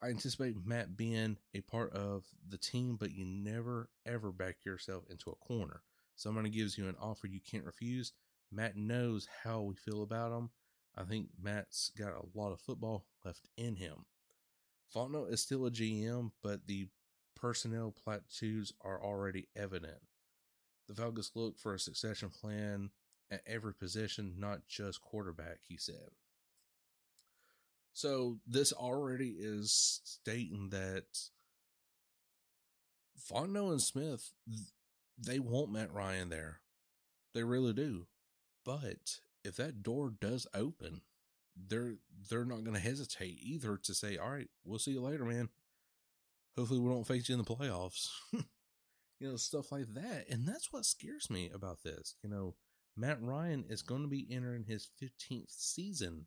I 0.02 0.08
anticipate 0.08 0.56
Matt 0.66 0.96
being 0.96 1.38
a 1.54 1.60
part 1.62 1.92
of 1.94 2.24
the 2.48 2.58
team, 2.58 2.96
but 2.96 3.12
you 3.12 3.24
never 3.24 3.88
ever 4.04 4.32
back 4.32 4.56
yourself 4.64 5.04
into 5.08 5.30
a 5.30 5.36
corner. 5.36 5.82
Somebody 6.16 6.50
gives 6.50 6.76
you 6.76 6.88
an 6.88 6.96
offer 7.00 7.26
you 7.26 7.40
can't 7.40 7.64
refuse. 7.64 8.12
Matt 8.52 8.76
knows 8.76 9.28
how 9.42 9.62
we 9.62 9.74
feel 9.74 10.02
about 10.02 10.36
him. 10.36 10.50
I 10.96 11.04
think 11.04 11.28
Matt's 11.40 11.90
got 11.98 12.12
a 12.12 12.38
lot 12.38 12.52
of 12.52 12.60
football 12.60 13.06
left 13.24 13.48
in 13.56 13.76
him. 13.76 14.04
Fontenot 14.94 15.32
is 15.32 15.40
still 15.40 15.66
a 15.66 15.70
GM, 15.70 16.30
but 16.42 16.66
the 16.66 16.88
personnel 17.34 17.90
platitudes 17.92 18.72
are 18.80 19.02
already 19.02 19.48
evident. 19.56 20.02
The 20.86 20.94
Falcons 20.94 21.32
look 21.34 21.58
for 21.58 21.74
a 21.74 21.78
succession 21.78 22.28
plan 22.28 22.90
at 23.30 23.42
every 23.46 23.74
position, 23.74 24.34
not 24.38 24.68
just 24.68 25.00
quarterback, 25.00 25.58
he 25.66 25.76
said. 25.76 26.10
So 27.94 28.40
this 28.44 28.72
already 28.72 29.36
is 29.38 30.00
stating 30.04 30.70
that 30.70 31.04
Fontenot 33.16 33.70
and 33.70 33.82
Smith, 33.82 34.32
they 35.16 35.38
want 35.38 35.72
Matt 35.72 35.94
Ryan 35.94 36.28
there. 36.28 36.60
They 37.34 37.44
really 37.44 37.72
do. 37.72 38.06
But 38.64 39.20
if 39.44 39.54
that 39.56 39.84
door 39.84 40.12
does 40.20 40.46
open, 40.52 41.02
they're 41.56 41.94
they're 42.28 42.44
not 42.44 42.64
going 42.64 42.74
to 42.74 42.80
hesitate 42.80 43.38
either 43.40 43.76
to 43.76 43.94
say, 43.94 44.16
"All 44.16 44.30
right, 44.30 44.50
we'll 44.64 44.80
see 44.80 44.92
you 44.92 45.00
later, 45.00 45.24
man. 45.24 45.48
Hopefully, 46.56 46.80
we 46.80 46.90
don't 46.90 47.06
face 47.06 47.28
you 47.28 47.34
in 47.34 47.42
the 47.42 47.44
playoffs." 47.44 48.08
you 48.32 48.42
know, 49.30 49.36
stuff 49.36 49.70
like 49.70 49.94
that, 49.94 50.28
and 50.28 50.48
that's 50.48 50.72
what 50.72 50.84
scares 50.84 51.30
me 51.30 51.48
about 51.54 51.84
this. 51.84 52.16
You 52.24 52.30
know, 52.30 52.56
Matt 52.96 53.22
Ryan 53.22 53.64
is 53.68 53.82
going 53.82 54.02
to 54.02 54.08
be 54.08 54.26
entering 54.28 54.64
his 54.64 54.88
15th 55.00 55.50
season 55.50 56.26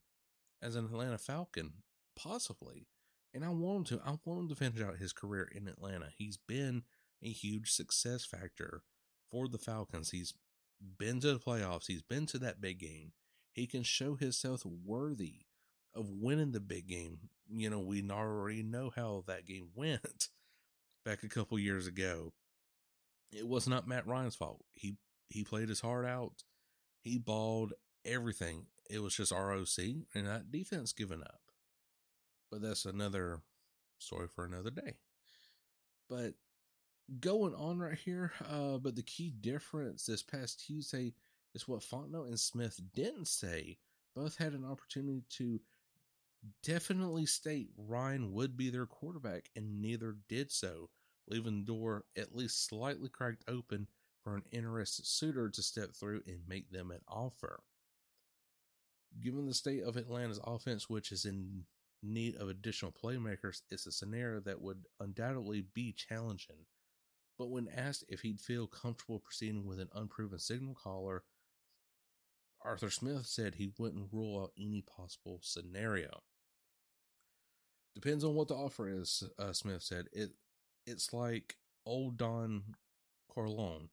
as 0.62 0.76
an 0.76 0.86
Atlanta 0.86 1.18
Falcon, 1.18 1.74
possibly. 2.16 2.88
And 3.34 3.44
I 3.44 3.50
want 3.50 3.92
him 3.92 4.00
to. 4.00 4.06
I 4.06 4.18
want 4.26 4.42
him 4.42 4.50
to 4.50 4.56
finish 4.56 4.82
out 4.82 4.98
his 4.98 5.14
career 5.14 5.50
in 5.54 5.68
Atlanta. 5.68 6.08
He's 6.16 6.38
been 6.38 6.84
a 7.24 7.30
huge 7.30 7.72
success 7.72 8.26
factor 8.26 8.82
for 9.30 9.48
the 9.48 9.58
Falcons. 9.58 10.12
He's 10.12 10.34
been 10.98 11.20
to 11.22 11.34
the 11.34 11.40
playoffs. 11.40 11.88
He's 11.88 12.02
been 12.02 12.26
to 12.28 12.40
that 12.40 12.62
big 12.62 12.80
game. 12.80 13.12
He 13.52 13.68
can 13.68 13.84
show 13.84 14.16
himself 14.16 14.64
worthy 14.66 15.42
of 15.96 16.10
winning 16.10 16.52
the 16.52 16.60
big 16.60 16.88
game. 16.88 17.30
You 17.50 17.70
know, 17.70 17.80
we 17.80 18.08
already 18.10 18.64
know 18.64 18.92
how 18.96 19.24
that 19.28 19.46
game 19.46 19.70
went 19.76 20.30
back 21.04 21.24
a 21.24 21.30
couple 21.30 21.60
years 21.60 21.88
ago. 21.88 22.34
It 23.32 23.48
was 23.48 23.68
not 23.68 23.88
Matt 23.88 24.08
Ryan's 24.08 24.36
fault. 24.36 24.64
He 24.74 24.98
he 25.30 25.44
played 25.44 25.70
his 25.70 25.82
heart 25.82 26.06
out. 26.06 26.44
He 27.02 27.18
balled 27.18 27.74
everything. 28.06 28.68
It 28.90 29.02
was 29.02 29.16
just 29.16 29.32
ROC 29.32 29.78
and 30.14 30.28
that 30.28 30.52
defense 30.52 30.94
giving 30.94 31.22
up. 31.22 31.42
But 32.52 32.62
that's 32.62 32.86
another 32.86 33.42
story 34.00 34.28
for 34.28 34.46
another 34.46 34.70
day. 34.70 34.94
But 36.10 36.34
going 37.20 37.54
on 37.56 37.80
right 37.80 37.98
here, 37.98 38.32
uh, 38.50 38.78
but 38.78 38.96
the 38.96 39.04
key 39.04 39.34
difference 39.42 40.06
this 40.06 40.24
past 40.24 40.66
Tuesday 40.66 41.14
is 41.54 41.68
what 41.68 41.82
Fontenot 41.82 42.28
and 42.28 42.40
Smith 42.40 42.80
didn't 42.94 43.28
say. 43.28 43.78
Both 44.16 44.38
had 44.38 44.54
an 44.54 44.66
opportunity 44.66 45.24
to 45.32 45.60
definitely 46.64 47.26
state 47.26 47.70
Ryan 47.78 48.34
would 48.34 48.56
be 48.58 48.70
their 48.70 48.86
quarterback, 48.86 49.50
and 49.56 49.82
neither 49.82 50.16
did 50.28 50.52
so, 50.52 50.90
leaving 51.28 51.60
the 51.60 51.66
door 51.66 52.06
at 52.18 52.36
least 52.36 52.68
slightly 52.68 53.10
cracked 53.10 53.44
open 53.48 53.88
for 54.24 54.36
an 54.36 54.44
interested 54.52 55.06
suitor 55.06 55.50
to 55.50 55.62
step 55.62 55.94
through 55.94 56.22
and 56.28 56.40
make 56.48 56.72
them 56.72 56.92
an 56.92 57.02
offer. 57.08 57.62
Given 59.22 59.48
the 59.48 59.54
state 59.54 59.84
of 59.84 59.98
Atlanta's 59.98 60.40
offense, 60.44 60.90
which 60.90 61.12
is 61.12 61.26
in 61.26 61.64
need 62.04 62.36
of 62.36 62.50
additional 62.50 62.92
playmakers, 62.92 63.62
it's 63.70 63.88
a 63.88 63.92
scenario 63.92 64.40
that 64.42 64.62
would 64.62 64.86
undoubtedly 65.00 65.66
be 65.74 65.94
challenging. 65.94 66.66
But 67.38 67.50
when 67.50 67.68
asked 67.68 68.06
if 68.10 68.22
he'd 68.22 68.40
feel 68.40 68.68
comfortable 68.68 69.20
proceeding 69.20 69.66
with 69.66 69.80
an 69.80 69.90
unproven 69.94 70.40
signal 70.40 70.76
caller, 70.76 71.24
Arthur 72.64 72.90
Smith 72.90 73.26
said 73.26 73.56
he 73.56 73.72
wouldn't 73.78 74.12
rule 74.12 74.42
out 74.42 74.52
any 74.58 74.82
possible 74.82 75.40
scenario. 75.42 76.22
Depends 77.96 78.24
on 78.24 78.36
what 78.36 78.48
the 78.48 78.56
offer 78.56 78.90
is, 78.90 79.24
uh, 79.40 79.54
Smith 79.54 79.82
said. 79.82 80.08
It 80.12 80.32
it's 80.86 81.14
like 81.14 81.56
old 81.86 82.18
Don 82.18 82.76
Corleone, 83.30 83.90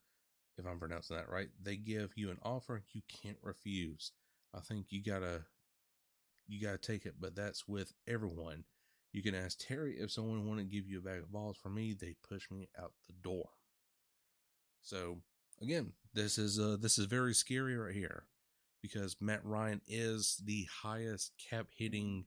if 0.58 0.66
I'm 0.66 0.78
pronouncing 0.78 1.16
that 1.16 1.30
right. 1.30 1.48
They 1.62 1.76
give 1.76 2.12
you 2.16 2.30
an 2.30 2.38
offer 2.42 2.82
you 2.92 3.02
can't 3.08 3.38
refuse. 3.42 4.12
I 4.54 4.60
think 4.60 4.86
you 4.90 5.02
gotta 5.02 5.42
you 6.46 6.60
gotta 6.60 6.78
take 6.78 7.06
it, 7.06 7.14
but 7.20 7.34
that's 7.34 7.66
with 7.66 7.92
everyone. 8.06 8.64
You 9.12 9.22
can 9.22 9.34
ask 9.34 9.58
Terry 9.58 9.96
if 9.98 10.10
someone 10.10 10.46
want 10.46 10.58
to 10.58 10.64
give 10.64 10.86
you 10.86 10.98
a 10.98 11.02
bag 11.02 11.20
of 11.20 11.32
balls. 11.32 11.56
For 11.62 11.68
me, 11.68 11.94
they 11.98 12.16
push 12.28 12.50
me 12.50 12.68
out 12.78 12.92
the 13.06 13.14
door. 13.22 13.48
So 14.82 15.18
again, 15.62 15.92
this 16.12 16.38
is 16.38 16.58
uh 16.58 16.76
this 16.80 16.98
is 16.98 17.06
very 17.06 17.34
scary 17.34 17.76
right 17.76 17.94
here 17.94 18.24
because 18.82 19.16
Matt 19.20 19.44
Ryan 19.44 19.80
is 19.86 20.40
the 20.44 20.68
highest 20.82 21.32
cap 21.50 21.68
hitting 21.76 22.26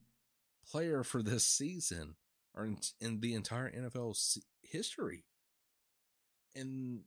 player 0.68 1.04
for 1.04 1.22
this 1.22 1.46
season 1.46 2.16
or 2.54 2.64
in, 2.64 2.78
in 3.00 3.20
the 3.20 3.34
entire 3.34 3.70
NFL 3.70 4.38
history. 4.62 5.24
And 6.56 7.02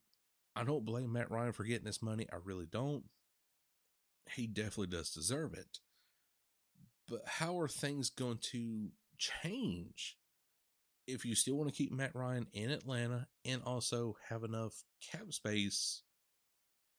I 0.55 0.63
don't 0.63 0.85
blame 0.85 1.11
Matt 1.11 1.31
Ryan 1.31 1.51
for 1.51 1.63
getting 1.63 1.85
this 1.85 2.01
money. 2.01 2.27
I 2.31 2.37
really 2.43 2.65
don't. 2.65 3.03
He 4.29 4.47
definitely 4.47 4.95
does 4.95 5.11
deserve 5.11 5.53
it. 5.53 5.79
But 7.07 7.23
how 7.25 7.59
are 7.59 7.67
things 7.67 8.09
going 8.09 8.39
to 8.51 8.89
change 9.17 10.17
if 11.07 11.25
you 11.25 11.35
still 11.35 11.55
want 11.55 11.69
to 11.69 11.75
keep 11.75 11.91
Matt 11.91 12.15
Ryan 12.15 12.47
in 12.53 12.71
Atlanta 12.71 13.27
and 13.43 13.61
also 13.63 14.15
have 14.29 14.43
enough 14.43 14.83
cap 15.11 15.33
space 15.33 16.03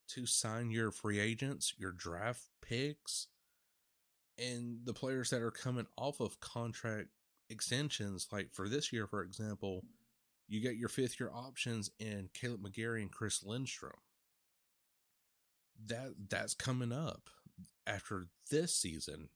to 0.09 0.27
sign 0.27 0.71
your 0.71 0.91
free 0.91 1.19
agents, 1.19 1.75
your 1.79 1.93
draft 1.93 2.43
picks, 2.61 3.29
and 4.39 4.81
the 4.85 4.93
players 4.93 5.31
that 5.31 5.43
are 5.43 5.51
coming 5.51 5.87
off 5.97 6.21
of 6.21 6.41
contract 6.41 7.09
extensions? 7.49 8.29
Like 8.31 8.53
for 8.53 8.69
this 8.69 8.93
year, 8.93 9.07
for 9.07 9.23
example, 9.23 9.85
you 10.49 10.61
get 10.61 10.77
your 10.77 10.89
fifth 10.89 11.19
year 11.19 11.31
options 11.33 11.91
in 11.99 12.29
Kaleb 12.39 12.59
McGary 12.59 13.01
and 13.01 13.11
Chris 13.11 13.43
Lindstrom. 13.43 13.93
That 15.87 16.15
that's 16.29 16.55
coming 16.55 16.93
up 16.93 17.29
after 17.87 18.29
this 18.51 18.75
season. 18.75 19.29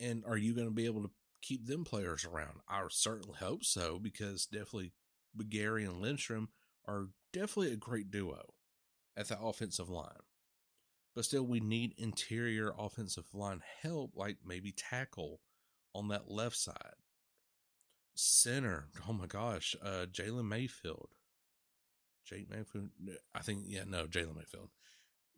And 0.00 0.24
are 0.26 0.36
you 0.36 0.54
going 0.54 0.68
to 0.68 0.74
be 0.74 0.86
able 0.86 1.02
to 1.02 1.10
keep 1.42 1.66
them 1.66 1.84
players 1.84 2.24
around? 2.24 2.60
I 2.68 2.82
certainly 2.90 3.36
hope 3.38 3.64
so 3.64 3.98
because 3.98 4.46
definitely 4.46 4.92
McGary 5.36 5.88
and 5.88 6.00
Lindstrom 6.00 6.48
are 6.86 7.08
definitely 7.32 7.72
a 7.72 7.76
great 7.76 8.10
duo 8.10 8.54
at 9.16 9.28
the 9.28 9.40
offensive 9.40 9.88
line. 9.88 10.22
But 11.14 11.24
still, 11.24 11.44
we 11.44 11.58
need 11.58 11.94
interior 11.98 12.72
offensive 12.78 13.34
line 13.34 13.60
help, 13.82 14.12
like 14.14 14.36
maybe 14.46 14.72
tackle 14.72 15.40
on 15.94 16.08
that 16.08 16.30
left 16.30 16.56
side 16.56 16.94
center. 18.18 18.88
Oh 19.08 19.12
my 19.12 19.26
gosh, 19.26 19.76
uh, 19.82 20.06
Jalen 20.10 20.48
Mayfield. 20.48 21.10
Jake 22.24 22.50
Mayfield. 22.50 22.90
I 23.34 23.40
think 23.40 23.62
yeah, 23.66 23.84
no, 23.86 24.06
Jalen 24.06 24.36
Mayfield. 24.36 24.70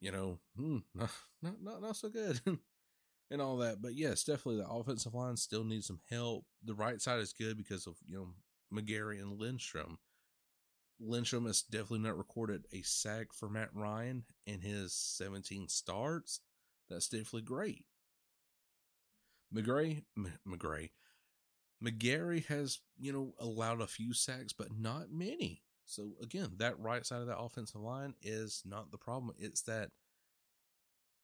You 0.01 0.13
know, 0.13 0.39
hmm, 0.57 0.79
not 0.95 1.63
not 1.63 1.83
not, 1.83 1.97
so 1.97 2.09
good. 2.09 2.41
and 3.31 3.41
all 3.41 3.59
that. 3.59 3.81
But 3.81 3.95
yes, 3.95 4.25
definitely 4.25 4.57
the 4.63 4.69
offensive 4.69 5.15
line 5.15 5.37
still 5.37 5.65
needs 5.65 5.87
some 5.87 6.01
help. 6.11 6.45
The 6.65 6.75
right 6.75 7.01
side 7.01 7.21
is 7.21 7.33
good 7.33 7.57
because 7.57 7.87
of, 7.87 7.97
you 8.07 8.17
know, 8.17 8.29
McGary 8.81 9.21
and 9.21 9.39
Lindstrom. 9.39 9.99
Lindstrom 10.99 11.47
has 11.47 11.63
definitely 11.63 12.01
not 12.01 12.19
recorded 12.19 12.67
a 12.73 12.83
sack 12.83 13.29
for 13.33 13.49
Matt 13.49 13.71
Ryan 13.75 14.25
in 14.47 14.61
his 14.61 14.93
17 14.93 15.69
starts. 15.69 16.41
That's 16.89 17.09
definitely 17.09 17.43
great. 17.43 17.85
McGray, 19.55 20.05
M- 20.17 20.39
McGray, 20.47 20.91
McGary 21.83 22.45
has, 22.47 22.81
you 22.99 23.13
know, 23.13 23.35
allowed 23.39 23.81
a 23.81 23.87
few 23.87 24.13
sacks, 24.13 24.53
but 24.53 24.69
not 24.77 25.11
many. 25.11 25.63
So 25.91 26.13
again, 26.23 26.51
that 26.59 26.79
right 26.79 27.05
side 27.05 27.21
of 27.21 27.27
that 27.27 27.39
offensive 27.39 27.81
line 27.81 28.15
is 28.23 28.63
not 28.65 28.93
the 28.93 28.99
problem. 28.99 29.35
It's 29.39 29.63
that 29.63 29.91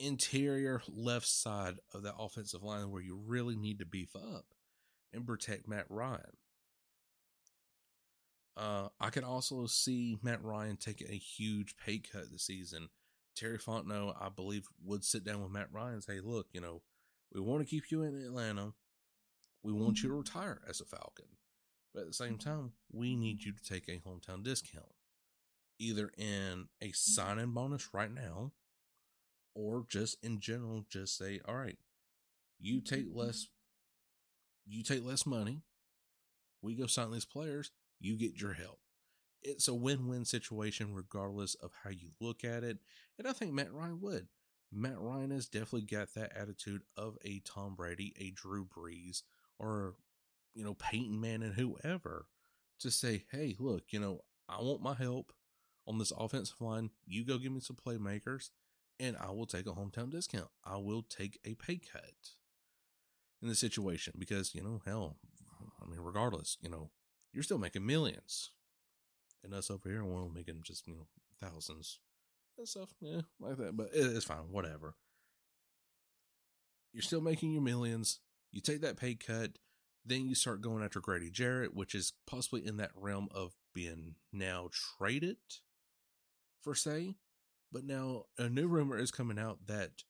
interior 0.01 0.83
left 0.89 1.29
side 1.29 1.77
of 1.95 2.03
that 2.03 2.17
offensive 2.19 2.65
line 2.65 2.91
where 2.91 3.01
you 3.01 3.17
really 3.17 3.55
need 3.55 3.79
to 3.79 3.87
beef 3.87 4.17
up 4.17 4.47
and 5.13 5.25
protect 5.25 5.69
Matt 5.69 5.87
Ryan. 5.89 6.37
Uh, 8.57 8.89
I 9.01 9.11
can 9.11 9.23
also 9.23 9.67
see 9.67 10.19
Matt 10.23 10.43
Ryan 10.43 10.77
taking 10.77 11.09
a 11.11 11.17
huge 11.17 11.77
pay 11.77 11.99
cut 12.01 12.33
this 12.33 12.47
season. 12.47 12.89
Terry 13.37 13.59
Fontenot, 13.59 14.17
I 14.21 14.31
believe, 14.31 14.67
would 14.85 15.05
sit 15.05 15.25
down 15.25 15.43
with 15.43 15.53
Matt 15.53 15.69
Ryan 15.71 15.95
and 15.95 16.03
say, 16.03 16.21
look, 16.21 16.49
you 16.53 16.61
know, 16.61 16.83
we 17.33 17.41
want 17.41 17.61
to 17.63 17.71
keep 17.71 17.91
you 17.91 18.03
in 18.03 18.17
Atlanta. 18.17 18.73
We 19.63 19.73
want 19.73 20.03
you 20.03 20.09
to 20.09 20.15
retire 20.17 20.61
as 20.69 20.81
a 20.81 20.85
Falcon. 20.85 21.36
But 21.97 22.03
at 22.03 22.09
the 22.09 22.13
same 22.13 22.37
time, 22.37 22.73
we 22.93 23.17
need 23.17 23.43
you 23.43 23.53
to 23.53 23.65
take 23.65 23.89
a 23.89 24.03
hometown 24.07 24.45
discount, 24.45 24.93
either 25.79 26.11
in 26.19 26.67
a 26.83 26.93
sign-in 26.93 27.53
bonus 27.53 27.95
right 27.95 28.13
now, 28.13 28.53
or 29.55 29.87
just 29.89 30.23
in 30.23 30.39
general, 30.39 30.85
just 30.91 31.17
say, 31.17 31.41
all 31.49 31.55
right, 31.55 31.79
you 32.61 32.83
take 32.83 33.07
less, 33.11 33.49
you 34.67 34.83
take 34.83 35.07
less 35.07 35.25
money. 35.25 35.63
We 36.61 36.75
go 36.75 36.87
sign 36.87 37.13
these 37.13 37.25
players. 37.25 37.71
You 37.99 38.19
get 38.19 38.39
your 38.39 38.53
help. 38.53 38.81
It's 39.43 39.67
a 39.67 39.75
win-win 39.75 40.27
situation, 40.27 40.93
regardless 40.93 41.55
of 41.55 41.71
how 41.83 41.91
you 41.91 42.11
look 42.21 42.45
at 42.45 42.63
it. 42.63 42.77
And 43.19 43.27
I 43.27 43.33
think 43.33 43.55
Matt 43.55 43.73
Ryan 43.73 44.03
would. 44.03 44.29
Matt 44.71 44.99
Ryan 45.01 45.31
has 45.31 45.49
definitely 45.49 45.87
got 45.87 46.13
that 46.15 46.37
attitude 46.37 46.83
of 46.95 47.17
a 47.25 47.41
Tom 47.47 47.75
Brady, 47.75 48.13
a 48.19 48.33
Drew 48.33 48.67
Brees, 48.67 49.23
or, 49.59 49.95
you 50.57 50.65
know, 50.65 50.75
Peyton 50.75 51.21
Manning, 51.21 51.53
whoever, 51.53 52.27
to 52.81 52.91
say, 52.91 53.25
hey, 53.31 53.55
look, 53.59 53.85
you 53.91 54.01
know, 54.01 54.23
I 54.49 54.63
want 54.63 54.81
my 54.81 54.95
help 54.95 55.33
on 55.87 55.99
this 55.99 56.13
offensive 56.17 56.61
line. 56.61 56.91
You 57.05 57.25
go 57.25 57.37
give 57.37 57.53
me 57.53 57.61
some 57.61 57.77
playmakers, 57.77 58.51
and 58.99 59.17
I 59.21 59.31
will 59.31 59.47
take 59.47 59.67
a 59.67 59.73
hometown 59.73 60.11
discount. 60.11 60.49
I 60.65 60.79
will 60.79 61.03
take 61.03 61.39
a 61.45 61.55
pay 61.55 61.77
cut 61.77 62.33
in 63.43 63.49
the 63.49 63.55
situation 63.55 64.15
because, 64.19 64.55
you 64.55 64.63
know, 64.63 64.81
hell, 64.87 65.19
I 65.83 65.89
mean, 65.89 66.01
regardless, 66.01 66.57
you 66.63 66.71
know, 66.71 66.91
you're 67.35 67.43
still 67.43 67.59
making 67.59 67.85
millions. 67.85 68.51
And 69.45 69.53
us 69.53 69.71
over 69.71 69.89
here, 69.89 70.03
we're 70.03 70.29
making 70.29 70.63
just, 70.63 70.89
you 70.89 70.95
know, 70.95 71.07
thousands 71.41 71.99
and 72.57 72.67
stuff. 72.67 72.95
Yeah, 73.01 73.21
like 73.39 73.59
that. 73.59 73.77
But 73.77 73.91
it's 73.93 74.25
fine, 74.25 74.51
whatever. 74.51 74.95
You're 76.95 77.03
still 77.03 77.21
making 77.21 77.53
your 77.53 77.63
millions. 77.63 78.21
You 78.53 78.63
take 78.63 78.81
that 78.81 78.97
pay 78.97 79.15
cut, 79.15 79.59
then 80.07 80.29
you 80.29 80.35
start 80.35 80.61
going 80.61 80.83
after 80.85 81.01
Grady 81.01 81.31
Jarrett, 81.31 81.75
which 81.75 81.95
is 81.95 82.13
possibly 82.27 82.65
in 82.65 82.77
that 82.77 82.93
realm 82.95 83.29
of 83.35 83.55
being 83.75 84.15
now 84.33 84.69
traded, 84.99 85.37
for 86.63 86.75
say. 86.75 87.17
But 87.73 87.85
now 87.85 88.27
a 88.39 88.49
new 88.49 88.69
rumor 88.69 88.97
is 88.97 89.11
coming 89.11 89.39
out 89.39 89.67
that 89.67 90.05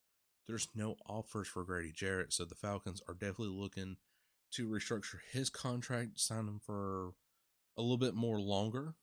there's 0.47 0.67
no 0.75 0.95
offers 1.07 1.47
for 1.47 1.63
Grady 1.63 1.91
Jarrett, 1.91 2.31
so 2.31 2.45
the 2.45 2.55
Falcons 2.55 3.01
are 3.07 3.13
definitely 3.13 3.55
looking 3.55 3.97
to 4.51 4.67
restructure 4.67 5.19
his 5.31 5.49
contract, 5.49 6.19
sign 6.19 6.47
him 6.47 6.61
for 6.63 7.13
a 7.75 7.81
little 7.81 7.97
bit 7.97 8.13
more 8.13 8.39
longer 8.39 8.93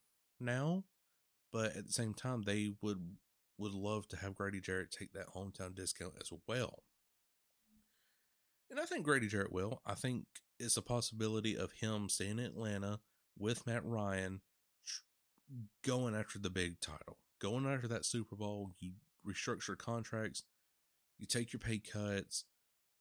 now, 0.40 0.84
but 1.52 1.76
at 1.76 1.86
the 1.86 1.92
same 1.92 2.14
time, 2.14 2.42
they 2.42 2.72
would 2.80 3.16
would 3.56 3.72
love 3.72 4.08
to 4.08 4.16
have 4.16 4.34
Grady 4.34 4.60
Jarrett 4.60 4.90
take 4.90 5.12
that 5.12 5.28
hometown 5.28 5.74
discount 5.76 6.14
as 6.20 6.30
well. 6.48 6.82
And 8.68 8.80
I 8.80 8.84
think 8.84 9.04
Grady 9.04 9.28
Jarrett 9.28 9.52
will. 9.52 9.80
I 9.86 9.94
think 9.94 10.24
it's 10.58 10.76
a 10.76 10.82
possibility 10.82 11.56
of 11.56 11.72
him 11.72 12.08
staying 12.08 12.38
in 12.38 12.46
Atlanta 12.46 13.00
with 13.38 13.66
Matt 13.66 13.84
Ryan, 13.84 14.40
going 15.84 16.14
after 16.14 16.38
the 16.38 16.50
big 16.50 16.80
title, 16.80 17.18
going 17.40 17.66
after 17.66 17.88
that 17.88 18.04
Super 18.04 18.36
Bowl. 18.36 18.70
You 18.78 18.92
restructure 19.26 19.76
contracts, 19.76 20.44
you 21.18 21.26
take 21.26 21.52
your 21.52 21.60
pay 21.60 21.78
cuts, 21.78 22.44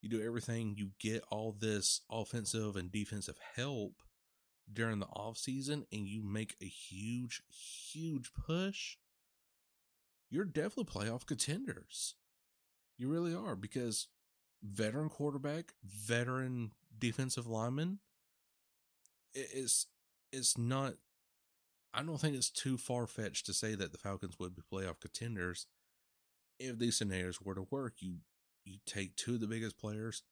you 0.02 0.10
do 0.10 0.26
everything, 0.26 0.76
you 0.78 0.92
get 1.00 1.24
all 1.30 1.56
this 1.58 2.02
offensive 2.12 2.76
and 2.76 2.92
defensive 2.92 3.38
help 3.56 4.02
during 4.72 5.00
the 5.00 5.08
off 5.08 5.38
season, 5.38 5.86
and 5.92 6.08
you 6.08 6.24
make 6.24 6.56
a 6.62 6.66
huge, 6.66 7.42
huge 7.92 8.32
push. 8.34 8.98
You're 10.30 10.46
definitely 10.46 10.86
playoff 10.86 11.26
contenders. 11.26 12.16
You 12.98 13.10
really 13.10 13.36
are 13.36 13.56
because 13.56 14.08
veteran 14.64 15.10
quarterback, 15.10 15.74
veteran 15.84 16.72
defensive 16.98 17.48
lineman. 17.48 18.00
It's 19.34 19.88
it's 20.32 20.58
not. 20.58 20.94
I 21.94 22.02
don't 22.02 22.20
think 22.20 22.36
it's 22.36 22.50
too 22.50 22.78
far 22.78 23.06
fetched 23.06 23.46
to 23.46 23.54
say 23.54 23.76
that 23.76 23.92
the 23.92 23.98
Falcons 23.98 24.40
would 24.40 24.56
be 24.56 24.62
playoff 24.62 25.00
contenders 25.00 25.68
if 26.60 26.80
these 26.80 26.98
scenarios 26.98 27.42
were 27.42 27.56
to 27.56 27.68
work. 27.70 27.96
You 28.00 28.18
you 28.66 28.78
take 28.86 29.16
two 29.16 29.36
of 29.36 29.42
the 29.42 29.48
biggest 29.48 29.78
players, 29.78 30.24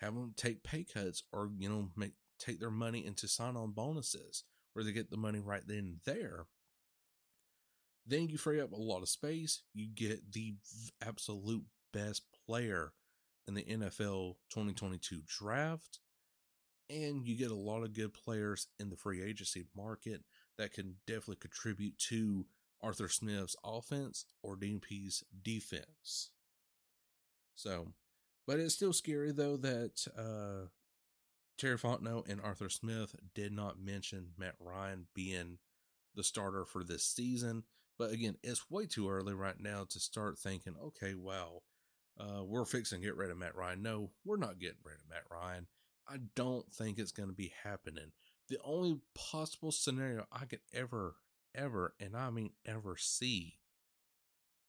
have 0.00 0.14
them 0.14 0.34
take 0.36 0.62
pay 0.62 0.84
cuts, 0.84 1.22
or 1.32 1.50
you 1.58 1.68
know 1.68 1.90
make 1.96 2.12
take 2.38 2.60
their 2.60 2.70
money 2.70 3.04
into 3.04 3.28
sign 3.28 3.56
on 3.56 3.72
bonuses 3.72 4.44
where 4.72 4.84
they 4.84 4.92
get 4.92 5.10
the 5.10 5.16
money 5.16 5.40
right 5.40 5.66
then 5.66 5.78
and 5.78 6.00
there. 6.04 6.46
Then 8.06 8.28
you 8.28 8.38
free 8.38 8.60
up 8.60 8.72
a 8.72 8.76
lot 8.76 9.02
of 9.02 9.08
space. 9.08 9.62
You 9.74 9.86
get 9.86 10.32
the 10.32 10.54
absolute 11.06 11.64
best 11.92 12.22
player 12.46 12.92
in 13.46 13.54
the 13.54 13.64
NFL 13.64 14.36
2022 14.50 15.22
draft. 15.26 16.00
And 16.88 17.26
you 17.26 17.36
get 17.36 17.52
a 17.52 17.56
lot 17.56 17.84
of 17.84 17.92
good 17.92 18.12
players 18.12 18.66
in 18.80 18.90
the 18.90 18.96
free 18.96 19.22
agency 19.22 19.64
market 19.76 20.22
that 20.58 20.72
can 20.72 20.96
definitely 21.06 21.36
contribute 21.36 21.96
to 22.08 22.46
Arthur 22.82 23.08
Smith's 23.08 23.56
offense 23.64 24.24
or 24.42 24.56
Pees' 24.56 25.22
defense. 25.42 26.30
So, 27.54 27.88
but 28.46 28.58
it's 28.58 28.74
still 28.74 28.92
scary 28.92 29.32
though 29.32 29.56
that 29.58 30.06
uh, 30.16 30.68
Terry 31.58 31.78
Fontenot 31.78 32.28
and 32.28 32.40
Arthur 32.40 32.70
Smith 32.70 33.14
did 33.34 33.52
not 33.52 33.78
mention 33.78 34.30
Matt 34.38 34.54
Ryan 34.58 35.06
being 35.14 35.58
the 36.14 36.24
starter 36.24 36.64
for 36.64 36.82
this 36.82 37.04
season. 37.04 37.64
But 37.98 38.12
again, 38.12 38.36
it's 38.42 38.70
way 38.70 38.86
too 38.86 39.10
early 39.10 39.34
right 39.34 39.60
now 39.60 39.84
to 39.90 40.00
start 40.00 40.38
thinking, 40.38 40.74
okay, 40.82 41.14
wow, 41.14 41.60
uh, 42.18 42.44
we're 42.44 42.64
fixing 42.64 43.00
to 43.00 43.06
get 43.06 43.16
rid 43.16 43.30
of 43.30 43.38
Matt 43.38 43.56
Ryan. 43.56 43.82
No, 43.82 44.10
we're 44.24 44.36
not 44.36 44.58
getting 44.58 44.78
rid 44.84 44.96
of 44.96 45.08
Matt 45.08 45.24
Ryan. 45.30 45.66
I 46.08 46.16
don't 46.34 46.70
think 46.72 46.98
it's 46.98 47.12
going 47.12 47.28
to 47.28 47.34
be 47.34 47.52
happening. 47.62 48.12
The 48.48 48.58
only 48.64 48.98
possible 49.14 49.70
scenario 49.70 50.26
I 50.32 50.44
could 50.44 50.60
ever, 50.72 51.16
ever, 51.54 51.94
and 52.00 52.16
I 52.16 52.30
mean 52.30 52.50
ever 52.66 52.96
see 52.98 53.58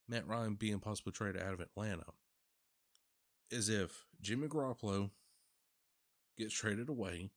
Matt 0.07 0.27
Ryan 0.27 0.55
being 0.55 0.79
possibly 0.79 1.13
traded 1.13 1.41
out 1.41 1.53
of 1.53 1.59
Atlanta 1.59 2.05
is 3.49 3.69
if 3.69 4.05
Jimmy 4.21 4.47
Garoppolo 4.47 5.09
gets 6.37 6.53
traded 6.53 6.89
away. 6.89 7.29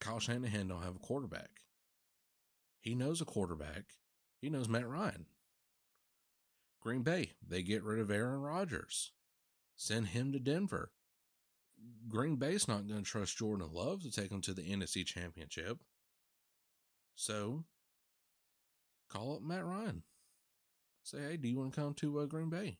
Kyle 0.00 0.20
Shanahan 0.20 0.68
don't 0.68 0.82
have 0.82 0.96
a 0.96 1.00
quarterback. 1.00 1.50
He 2.80 2.94
knows 2.94 3.20
a 3.20 3.24
quarterback. 3.24 3.84
He 4.40 4.48
knows 4.48 4.68
Matt 4.68 4.88
Ryan. 4.88 5.26
Green 6.80 7.02
Bay, 7.02 7.32
they 7.46 7.62
get 7.62 7.82
rid 7.82 7.98
of 7.98 8.10
Aaron 8.10 8.40
Rodgers, 8.40 9.12
send 9.76 10.08
him 10.08 10.32
to 10.32 10.38
Denver. 10.38 10.92
Green 12.08 12.36
Bay's 12.36 12.68
not 12.68 12.88
going 12.88 13.02
to 13.02 13.10
trust 13.10 13.36
Jordan 13.36 13.68
Love 13.72 14.02
to 14.02 14.10
take 14.10 14.30
them 14.30 14.40
to 14.42 14.52
the 14.52 14.62
NFC 14.62 15.04
Championship. 15.04 15.78
So, 17.14 17.64
call 19.08 19.34
up 19.34 19.42
Matt 19.42 19.64
Ryan. 19.64 20.02
Say, 21.02 21.18
hey, 21.20 21.36
do 21.36 21.48
you 21.48 21.56
want 21.56 21.72
to 21.72 21.80
come 21.80 21.94
to 21.94 22.20
uh, 22.20 22.26
Green 22.26 22.50
Bay 22.50 22.78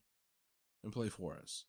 and 0.83 0.93
play 0.93 1.09
for 1.09 1.37
us? 1.37 1.65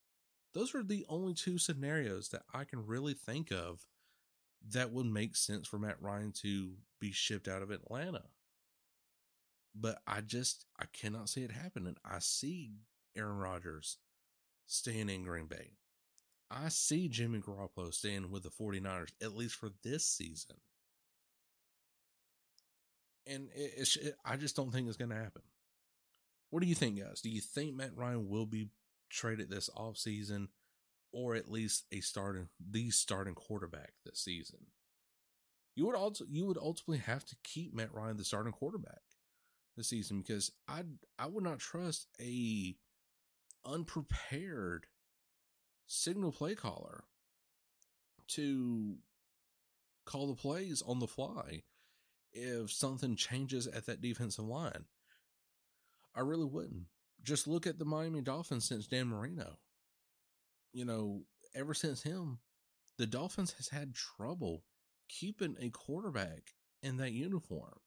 Those 0.53 0.73
are 0.73 0.83
the 0.83 1.05
only 1.09 1.33
two 1.33 1.57
scenarios 1.57 2.29
that 2.29 2.43
I 2.53 2.63
can 2.63 2.85
really 2.85 3.13
think 3.13 3.51
of 3.51 3.85
that 4.67 4.91
would 4.91 5.05
make 5.05 5.35
sense 5.35 5.67
for 5.67 5.79
Matt 5.79 6.01
Ryan 6.01 6.31
to 6.41 6.73
be 6.99 7.11
shipped 7.11 7.47
out 7.47 7.61
of 7.61 7.71
Atlanta 7.71 8.23
but 9.75 9.99
I 10.07 10.21
just 10.21 10.65
I 10.79 10.85
cannot 10.91 11.29
see 11.29 11.43
it 11.43 11.51
happening. 11.51 11.95
I 12.03 12.19
see 12.19 12.71
Aaron 13.15 13.37
Rodgers 13.37 13.97
staying 14.65 15.09
in 15.09 15.23
Green 15.23 15.47
Bay. 15.47 15.71
I 16.51 16.69
see 16.69 17.07
Jimmy 17.07 17.39
Garoppolo 17.39 17.93
staying 17.93 18.31
with 18.31 18.43
the 18.43 18.49
49ers 18.49 19.11
at 19.21 19.35
least 19.35 19.55
for 19.55 19.69
this 19.83 20.05
season. 20.05 20.55
And 23.27 23.49
it, 23.53 23.95
it, 24.01 24.15
I 24.25 24.35
just 24.35 24.55
don't 24.55 24.71
think 24.71 24.87
it's 24.87 24.97
going 24.97 25.11
to 25.11 25.15
happen. 25.15 25.43
What 26.49 26.63
do 26.63 26.67
you 26.67 26.73
think, 26.73 26.99
guys? 26.99 27.21
Do 27.21 27.29
you 27.29 27.41
think 27.41 27.75
Matt 27.75 27.95
Ryan 27.95 28.27
will 28.27 28.47
be 28.47 28.69
traded 29.11 29.51
this 29.51 29.69
offseason 29.77 30.47
or 31.11 31.35
at 31.35 31.51
least 31.51 31.85
a 31.91 32.01
starting 32.01 32.49
the 32.59 32.89
starting 32.89 33.35
quarterback 33.35 33.93
this 34.03 34.19
season? 34.19 34.59
You 35.75 35.85
would 35.85 35.95
also 35.95 36.25
you 36.29 36.45
would 36.47 36.57
ultimately 36.57 36.97
have 36.97 37.25
to 37.25 37.35
keep 37.43 37.75
Matt 37.75 37.93
Ryan 37.93 38.17
the 38.17 38.25
starting 38.25 38.51
quarterback 38.51 39.01
this 39.79 39.87
season 39.87 40.19
because 40.19 40.51
I 40.67 40.83
I 41.17 41.25
would 41.25 41.43
not 41.43 41.59
trust 41.59 42.07
a 42.21 42.75
unprepared 43.65 44.85
signal 45.87 46.31
play 46.31 46.53
caller 46.53 47.05
to 48.27 48.97
call 50.05 50.27
the 50.27 50.35
plays 50.35 50.83
on 50.85 50.99
the 50.99 51.07
fly 51.07 51.63
if 52.31 52.71
something 52.71 53.15
changes 53.15 53.67
at 53.67 53.85
that 53.85 54.01
defensive 54.01 54.45
line. 54.45 54.85
I 56.13 56.21
really 56.21 56.45
wouldn't. 56.45 56.87
Just 57.23 57.47
look 57.47 57.65
at 57.65 57.79
the 57.79 57.85
Miami 57.85 58.21
Dolphins 58.21 58.65
since 58.65 58.85
Dan 58.85 59.07
Marino. 59.07 59.57
You 60.73 60.85
know, 60.85 61.23
ever 61.55 61.73
since 61.73 62.03
him, 62.03 62.39
the 62.97 63.07
Dolphins 63.07 63.53
has 63.53 63.69
had 63.69 63.95
trouble 63.95 64.63
keeping 65.07 65.55
a 65.59 65.69
quarterback 65.69 66.51
in 66.83 66.97
that 66.97 67.11
uniform. 67.11 67.79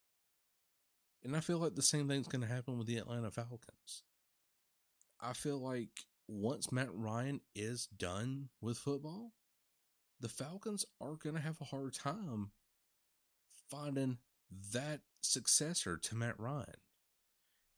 And 1.24 1.36
I 1.36 1.40
feel 1.40 1.58
like 1.58 1.74
the 1.74 1.82
same 1.82 2.08
thing's 2.08 2.28
going 2.28 2.42
to 2.42 2.52
happen 2.52 2.78
with 2.78 2.86
the 2.86 2.96
Atlanta 2.96 3.30
Falcons. 3.30 4.02
I 5.20 5.32
feel 5.34 5.58
like 5.58 6.04
once 6.26 6.72
Matt 6.72 6.92
Ryan 6.92 7.40
is 7.54 7.86
done 7.86 8.48
with 8.60 8.78
football, 8.78 9.32
the 10.20 10.28
Falcons 10.28 10.84
are 11.00 11.14
going 11.14 11.36
to 11.36 11.42
have 11.42 11.60
a 11.60 11.66
hard 11.66 11.94
time 11.94 12.50
finding 13.70 14.18
that 14.72 15.00
successor 15.20 15.96
to 15.96 16.14
Matt 16.16 16.38
Ryan. 16.38 16.80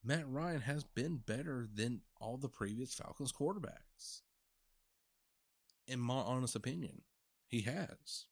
Matt 0.02 0.28
Ryan 0.28 0.62
has 0.62 0.84
been 0.84 1.16
better 1.16 1.66
than 1.72 2.02
all 2.20 2.36
the 2.36 2.48
previous 2.48 2.94
Falcons 2.94 3.32
quarterbacks. 3.32 4.20
In 5.86 6.00
my 6.00 6.14
honest 6.14 6.56
opinion, 6.56 7.02
he 7.46 7.62
has. 7.62 8.26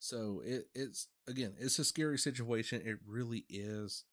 So 0.00 0.42
it, 0.44 0.64
it's 0.74 1.08
again, 1.28 1.54
it's 1.58 1.78
a 1.78 1.84
scary 1.84 2.18
situation. 2.18 2.82
It 2.84 2.98
really 3.06 3.44
is. 3.48 4.04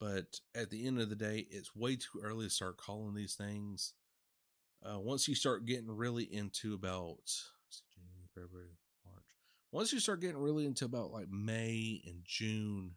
But 0.00 0.40
at 0.54 0.70
the 0.70 0.86
end 0.86 1.00
of 1.00 1.08
the 1.08 1.16
day, 1.16 1.46
it's 1.50 1.74
way 1.74 1.96
too 1.96 2.20
early 2.22 2.46
to 2.46 2.50
start 2.50 2.78
calling 2.78 3.14
these 3.14 3.34
things. 3.34 3.92
Uh, 4.84 4.98
once 4.98 5.28
you 5.28 5.34
start 5.34 5.66
getting 5.66 5.90
really 5.90 6.24
into 6.24 6.74
about 6.74 7.18
January, 7.94 8.28
February, 8.34 8.78
March, 9.06 9.24
once 9.72 9.92
you 9.92 10.00
start 10.00 10.20
getting 10.20 10.36
really 10.36 10.66
into 10.66 10.84
about 10.84 11.10
like 11.10 11.28
May 11.30 12.02
and 12.06 12.20
June 12.24 12.92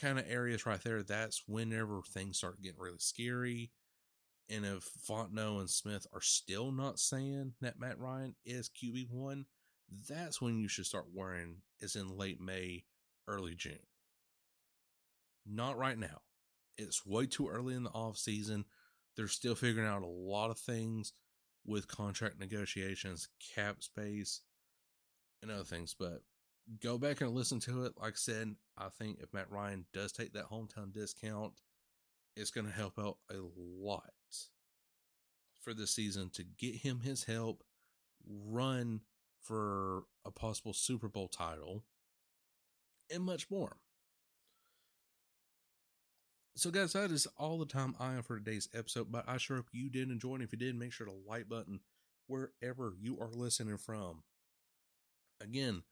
kind 0.00 0.18
of 0.18 0.26
areas 0.28 0.66
right 0.66 0.82
there, 0.82 1.02
that's 1.02 1.44
whenever 1.46 2.02
things 2.02 2.38
start 2.38 2.60
getting 2.62 2.80
really 2.80 2.98
scary. 2.98 3.70
And 4.48 4.64
if 4.64 4.88
Fontenot 5.08 5.60
and 5.60 5.70
Smith 5.70 6.06
are 6.12 6.20
still 6.20 6.70
not 6.70 6.98
saying 6.98 7.54
that 7.62 7.80
Matt 7.80 7.98
Ryan 7.98 8.36
is 8.44 8.70
QB1, 8.70 9.44
that's 10.08 10.40
when 10.40 10.58
you 10.58 10.68
should 10.68 10.86
start 10.86 11.06
worrying 11.14 11.56
is 11.80 11.96
in 11.96 12.16
late 12.16 12.40
May, 12.40 12.84
early 13.28 13.54
June. 13.54 13.78
Not 15.46 15.78
right 15.78 15.98
now. 15.98 16.22
It's 16.76 17.06
way 17.06 17.26
too 17.26 17.48
early 17.48 17.74
in 17.74 17.84
the 17.84 17.90
off 17.90 18.18
season. 18.18 18.64
They're 19.16 19.28
still 19.28 19.54
figuring 19.54 19.88
out 19.88 20.02
a 20.02 20.06
lot 20.06 20.50
of 20.50 20.58
things 20.58 21.12
with 21.64 21.88
contract 21.88 22.38
negotiations, 22.38 23.28
cap 23.54 23.82
space, 23.82 24.42
and 25.42 25.50
other 25.50 25.64
things. 25.64 25.94
But 25.98 26.22
go 26.82 26.98
back 26.98 27.20
and 27.20 27.32
listen 27.32 27.60
to 27.60 27.84
it. 27.84 27.94
Like 28.00 28.12
I 28.12 28.16
said, 28.16 28.56
I 28.76 28.88
think 28.88 29.18
if 29.20 29.32
Matt 29.32 29.50
Ryan 29.50 29.86
does 29.92 30.12
take 30.12 30.32
that 30.34 30.50
hometown 30.50 30.92
discount, 30.92 31.54
it's 32.36 32.50
going 32.50 32.66
to 32.66 32.72
help 32.72 32.98
out 32.98 33.16
a 33.30 33.36
lot 33.56 34.12
for 35.62 35.72
the 35.72 35.86
season 35.86 36.30
to 36.34 36.44
get 36.44 36.76
him 36.76 37.00
his 37.00 37.24
help 37.24 37.62
run 38.28 39.00
for 39.46 40.04
a 40.24 40.30
possible 40.30 40.72
Super 40.72 41.08
Bowl 41.08 41.28
title, 41.28 41.84
and 43.12 43.22
much 43.22 43.50
more. 43.50 43.76
So, 46.56 46.70
guys, 46.70 46.94
that 46.94 47.10
is 47.10 47.26
all 47.36 47.58
the 47.58 47.66
time 47.66 47.94
I 48.00 48.14
have 48.14 48.26
for 48.26 48.38
today's 48.38 48.68
episode. 48.74 49.12
But 49.12 49.28
I 49.28 49.36
sure 49.36 49.56
hope 49.56 49.68
you 49.72 49.90
did 49.90 50.10
enjoy. 50.10 50.34
And 50.34 50.42
if 50.42 50.52
you 50.52 50.58
did, 50.58 50.74
make 50.74 50.90
sure 50.90 51.06
to 51.06 51.12
like 51.28 51.50
button 51.50 51.80
wherever 52.28 52.94
you 52.98 53.18
are 53.20 53.30
listening 53.30 53.76
from. 53.76 54.22
Again, 55.42 55.82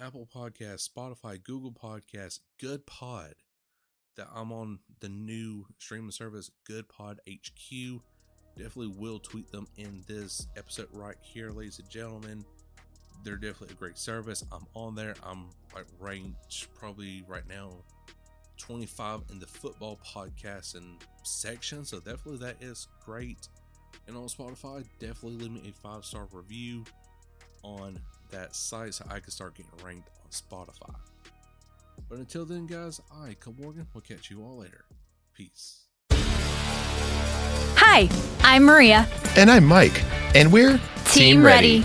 Apple 0.00 0.26
Podcast, 0.34 0.88
Spotify, 0.88 1.42
Google 1.42 1.72
Podcast, 1.72 2.40
Good 2.58 2.86
Pod. 2.86 3.34
That 4.16 4.28
I'm 4.34 4.50
on 4.50 4.78
the 5.00 5.08
new 5.08 5.66
streaming 5.78 6.12
service, 6.12 6.50
Good 6.66 6.88
Pod 6.88 7.20
HQ. 7.28 8.00
Definitely 8.56 8.94
will 8.96 9.18
tweet 9.18 9.50
them 9.50 9.66
in 9.76 10.04
this 10.06 10.46
episode 10.56 10.88
right 10.92 11.16
here, 11.20 11.50
ladies 11.50 11.80
and 11.80 11.90
gentlemen. 11.90 12.44
They're 13.24 13.36
definitely 13.36 13.74
a 13.74 13.78
great 13.78 13.98
service. 13.98 14.44
I'm 14.52 14.66
on 14.74 14.94
there. 14.94 15.14
I'm 15.22 15.48
like 15.74 15.86
ranked 15.98 16.68
probably 16.78 17.24
right 17.26 17.48
now 17.48 17.70
25 18.58 19.22
in 19.32 19.38
the 19.38 19.46
football 19.46 19.98
podcast 20.06 20.74
and 20.74 20.98
section. 21.22 21.84
So 21.84 21.98
definitely 21.98 22.38
that 22.38 22.62
is 22.62 22.86
great. 23.04 23.48
And 24.06 24.16
on 24.16 24.24
Spotify, 24.24 24.84
definitely 24.98 25.38
leave 25.38 25.52
me 25.52 25.62
a 25.68 25.72
five 25.72 26.04
star 26.04 26.28
review 26.32 26.84
on 27.62 27.98
that 28.30 28.54
site 28.54 28.94
so 28.94 29.06
I 29.10 29.20
can 29.20 29.30
start 29.30 29.54
getting 29.54 29.72
ranked 29.82 30.10
on 30.22 30.30
Spotify. 30.30 30.94
But 32.08 32.18
until 32.18 32.44
then, 32.44 32.66
guys, 32.66 33.00
I, 33.10 33.34
Cole 33.34 33.54
Morgan, 33.58 33.86
will 33.94 34.02
catch 34.02 34.30
you 34.30 34.42
all 34.42 34.58
later. 34.58 34.84
Peace. 35.32 35.86
Hi, 37.76 38.08
I'm 38.42 38.64
Maria. 38.64 39.08
And 39.36 39.50
I'm 39.50 39.64
Mike. 39.64 40.02
And 40.34 40.52
we're 40.52 40.78
Team, 41.06 41.42
ready. 41.42 41.84